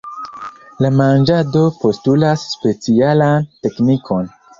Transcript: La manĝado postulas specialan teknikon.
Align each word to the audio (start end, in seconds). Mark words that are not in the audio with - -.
La 0.85 0.89
manĝado 1.01 1.61
postulas 1.83 2.45
specialan 2.55 3.47
teknikon. 3.67 4.27